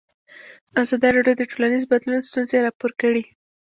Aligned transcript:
ازادي 0.81 1.09
راډیو 1.15 1.35
د 1.37 1.43
ټولنیز 1.51 1.83
بدلون 1.91 2.19
ستونزې 2.29 2.57
راپور 2.65 2.91
کړي. 3.01 3.23